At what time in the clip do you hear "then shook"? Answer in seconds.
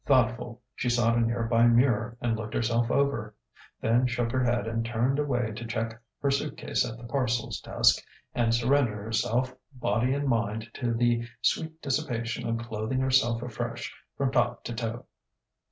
3.81-4.31